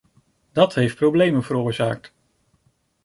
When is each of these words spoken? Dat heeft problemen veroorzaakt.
Dat 0.51 0.73
heeft 0.73 0.95
problemen 0.95 1.43
veroorzaakt. 1.43 2.13